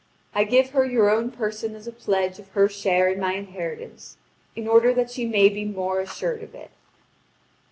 I 0.33 0.45
give 0.45 0.71
her 0.71 0.83
your 0.83 1.11
own 1.11 1.29
person 1.29 1.75
as 1.75 1.85
a 1.85 1.91
pledge 1.91 2.39
of 2.39 2.47
her 2.53 2.67
share 2.67 3.07
in 3.07 3.19
my 3.19 3.33
inheritance, 3.35 4.17
in 4.55 4.67
order 4.67 4.95
that 4.95 5.11
she 5.11 5.27
may 5.27 5.47
be 5.47 5.63
more 5.63 5.99
assured 5.99 6.41
of 6.41 6.55
it." 6.55 6.71